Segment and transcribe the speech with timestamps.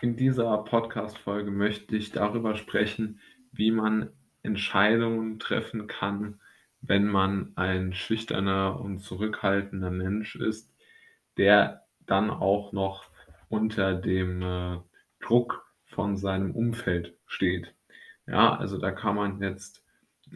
[0.00, 3.18] In dieser Podcast-Folge möchte ich darüber sprechen,
[3.50, 4.10] wie man
[4.44, 6.40] Entscheidungen treffen kann,
[6.80, 10.72] wenn man ein schüchterner und zurückhaltender Mensch ist,
[11.36, 13.10] der dann auch noch
[13.48, 14.78] unter dem äh,
[15.18, 17.74] Druck von seinem Umfeld steht.
[18.28, 19.84] Ja, also da kann man jetzt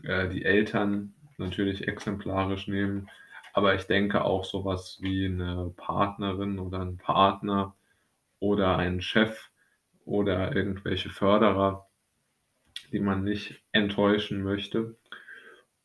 [0.02, 3.08] äh, die Eltern natürlich exemplarisch nehmen,
[3.52, 7.76] aber ich denke auch sowas wie eine Partnerin oder ein Partner
[8.40, 9.51] oder einen Chef
[10.04, 11.88] oder irgendwelche Förderer,
[12.92, 14.96] die man nicht enttäuschen möchte.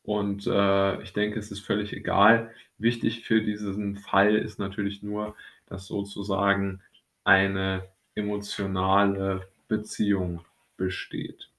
[0.02, 2.52] Und äh, ich denke, es ist völlig egal.
[2.78, 5.36] Wichtig für diesen Fall ist natürlich nur,
[5.66, 6.80] dass sozusagen
[7.24, 10.44] eine emotionale Beziehung
[10.76, 11.50] besteht.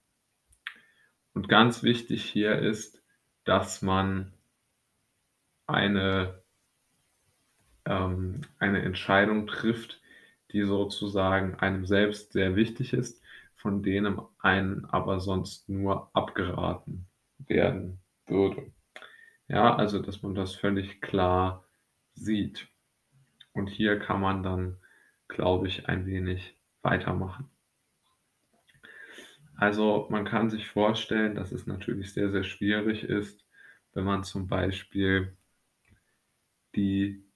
[1.34, 3.02] Und ganz wichtig hier ist,
[3.44, 4.34] dass man
[5.68, 6.42] eine,
[7.86, 9.99] ähm, eine Entscheidung trifft,
[10.52, 13.22] die sozusagen einem selbst sehr wichtig ist,
[13.56, 17.08] von denen einen aber sonst nur abgeraten
[17.40, 18.72] werden würde.
[19.48, 21.66] Ja, also dass man das völlig klar
[22.14, 22.68] sieht.
[23.54, 24.78] Und hier kann man dann,
[25.28, 27.50] glaube ich, ein wenig weitermachen.
[29.58, 33.46] Also man kann sich vorstellen, dass es natürlich sehr, sehr schwierig ist,
[33.94, 35.36] wenn man zum Beispiel
[36.76, 37.29] die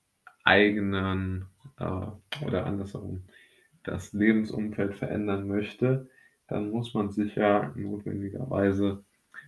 [0.44, 1.47] eigenen
[1.80, 3.23] äh, oder andersherum
[3.83, 6.09] das Lebensumfeld verändern möchte,
[6.47, 9.03] dann muss man sich ja notwendigerweise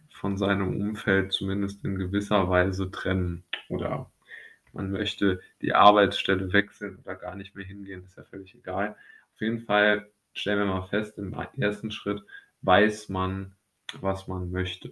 [0.10, 3.44] von seinem Umfeld zumindest in gewisser Weise trennen.
[3.70, 4.12] Oder
[4.74, 8.96] man möchte die Arbeitsstelle wechseln oder gar nicht mehr hingehen, ist ja völlig egal.
[9.34, 12.24] Auf jeden Fall stellen wir mal fest, im ersten Schritt
[12.62, 13.56] weiß man,
[14.00, 14.92] was man möchte.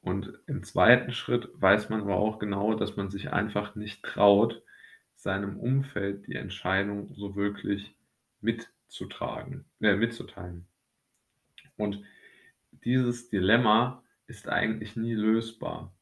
[0.00, 4.62] Und im zweiten Schritt weiß man aber auch genau, dass man sich einfach nicht traut,
[5.18, 7.92] seinem Umfeld die Entscheidung so wirklich
[8.40, 10.64] mitzutragen, äh, mitzuteilen.
[11.76, 12.04] Und
[12.84, 15.92] dieses Dilemma ist eigentlich nie lösbar.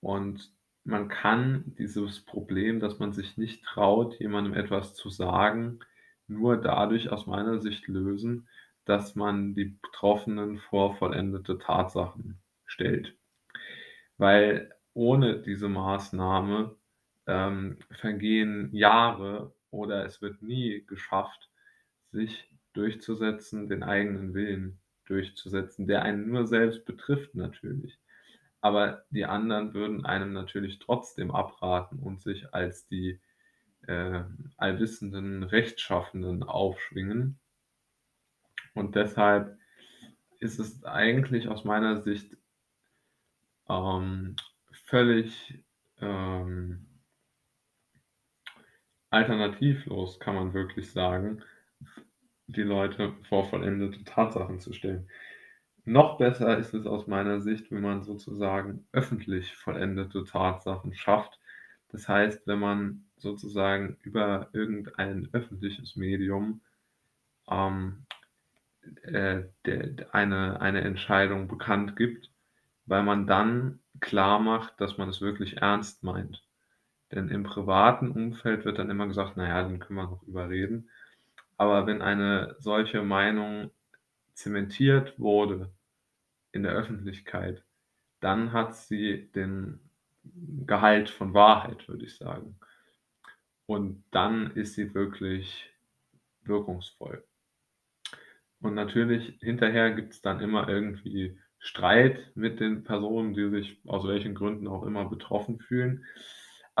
[0.00, 0.52] Und
[0.84, 5.80] man kann dieses Problem, dass man sich nicht traut, jemandem etwas zu sagen,
[6.28, 8.48] nur dadurch aus meiner Sicht lösen,
[8.84, 13.16] dass man die Betroffenen vor vollendete Tatsachen stellt.
[14.18, 16.76] Weil ohne diese Maßnahme
[17.30, 21.48] ähm, vergehen Jahre oder es wird nie geschafft,
[22.10, 27.98] sich durchzusetzen, den eigenen Willen durchzusetzen, der einen nur selbst betrifft natürlich.
[28.60, 33.20] Aber die anderen würden einem natürlich trotzdem abraten und sich als die
[33.86, 34.24] äh,
[34.56, 37.38] allwissenden Rechtschaffenden aufschwingen.
[38.74, 39.56] Und deshalb
[40.40, 42.36] ist es eigentlich aus meiner Sicht
[43.68, 44.34] ähm,
[44.84, 45.64] völlig
[46.00, 46.89] ähm,
[49.10, 51.42] alternativlos, kann man wirklich sagen,
[52.46, 55.08] die Leute vor vollendete Tatsachen zu stellen.
[55.84, 61.38] Noch besser ist es aus meiner Sicht, wenn man sozusagen öffentlich vollendete Tatsachen schafft.
[61.88, 66.60] Das heißt, wenn man sozusagen über irgendein öffentliches Medium
[67.50, 68.06] ähm,
[69.02, 69.42] äh,
[70.12, 72.30] eine, eine Entscheidung bekannt gibt,
[72.86, 76.42] weil man dann klar macht, dass man es wirklich ernst meint.
[77.12, 80.88] Denn im privaten Umfeld wird dann immer gesagt, naja, dann können wir noch überreden.
[81.56, 83.70] Aber wenn eine solche Meinung
[84.34, 85.70] zementiert wurde
[86.52, 87.64] in der Öffentlichkeit,
[88.20, 89.80] dann hat sie den
[90.66, 92.58] Gehalt von Wahrheit, würde ich sagen.
[93.66, 95.70] Und dann ist sie wirklich
[96.42, 97.24] wirkungsvoll.
[98.60, 104.06] Und natürlich hinterher gibt es dann immer irgendwie Streit mit den Personen, die sich aus
[104.06, 106.04] welchen Gründen auch immer betroffen fühlen.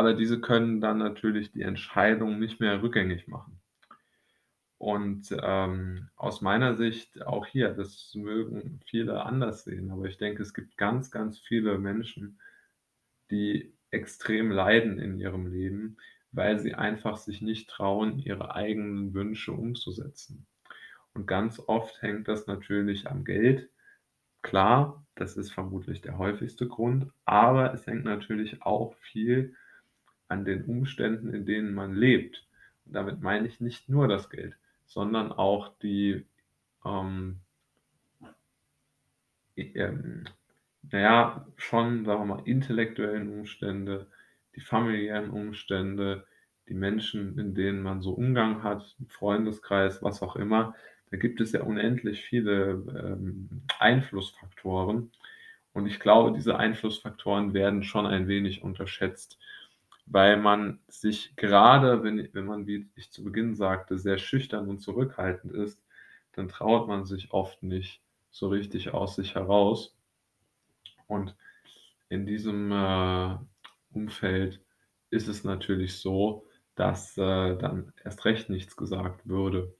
[0.00, 3.60] Aber diese können dann natürlich die Entscheidung nicht mehr rückgängig machen.
[4.78, 10.40] Und ähm, aus meiner Sicht auch hier, das mögen viele anders sehen, aber ich denke,
[10.40, 12.40] es gibt ganz, ganz viele Menschen,
[13.30, 15.98] die extrem leiden in ihrem Leben,
[16.32, 20.46] weil sie einfach sich nicht trauen, ihre eigenen Wünsche umzusetzen.
[21.12, 23.68] Und ganz oft hängt das natürlich am Geld.
[24.40, 29.56] Klar, das ist vermutlich der häufigste Grund, aber es hängt natürlich auch viel
[30.30, 32.46] an den Umständen, in denen man lebt.
[32.86, 34.56] Und damit meine ich nicht nur das Geld,
[34.86, 36.24] sondern auch die,
[36.84, 37.40] ähm,
[39.56, 40.24] ähm,
[40.90, 44.06] naja, schon, sagen wir mal, intellektuellen Umstände,
[44.56, 46.26] die familiären Umstände,
[46.68, 50.74] die Menschen, in denen man so Umgang hat, Freundeskreis, was auch immer.
[51.10, 55.10] Da gibt es ja unendlich viele ähm, Einflussfaktoren.
[55.72, 59.38] Und ich glaube, diese Einflussfaktoren werden schon ein wenig unterschätzt
[60.10, 64.80] weil man sich gerade, wenn wenn man, wie ich zu Beginn sagte, sehr schüchtern und
[64.80, 65.82] zurückhaltend ist,
[66.32, 69.96] dann traut man sich oft nicht so richtig aus sich heraus.
[71.06, 71.36] Und
[72.08, 73.36] in diesem, äh,
[73.92, 74.60] Umfeld
[75.10, 76.46] ist es natürlich so,
[76.76, 79.74] dass, äh, dann erst recht nichts gesagt würde.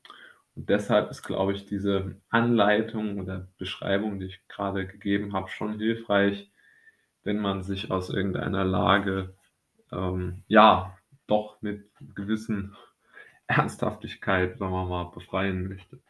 [0.57, 5.79] Und deshalb ist, glaube ich, diese Anleitung oder Beschreibung, die ich grade gegeben habe, schon
[5.79, 6.51] hilfreich,
[7.25, 9.35] wenn man sich aus irgendeiner Lage,
[9.93, 10.97] ähm, ja,
[11.27, 12.77] doch mit gewissen
[13.47, 16.01] Ernsthaftigkeit, sagen wir mal, befreien möchte.